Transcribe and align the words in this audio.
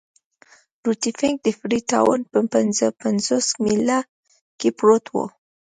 روټي 0.85 1.11
فنک 1.19 1.35
د 1.43 1.47
فري 1.59 1.79
ټاون 1.91 2.19
په 2.31 2.39
پنځه 2.53 2.85
پنځوس 3.01 3.47
میله 3.63 3.99
کې 4.59 4.69
پروت 4.77 5.05
وو. 5.13 5.25